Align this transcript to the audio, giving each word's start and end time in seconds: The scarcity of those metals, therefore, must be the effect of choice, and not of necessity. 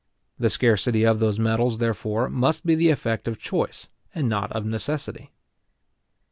The 0.39 0.49
scarcity 0.49 1.05
of 1.05 1.19
those 1.19 1.37
metals, 1.37 1.77
therefore, 1.77 2.27
must 2.27 2.65
be 2.65 2.73
the 2.73 2.89
effect 2.89 3.27
of 3.27 3.37
choice, 3.37 3.87
and 4.15 4.27
not 4.27 4.51
of 4.51 4.65
necessity. 4.65 5.29